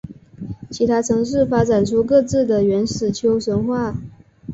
[0.71, 3.95] 其他城市发展出各自的原始丘神话。